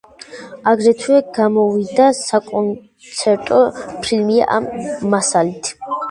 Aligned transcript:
აგრეთვე 0.69 1.17
გამოვიდა 1.33 2.07
საკონცერტო 2.19 3.59
ფილმი 4.07 4.39
ამ 4.55 4.71
მასალით. 5.13 5.71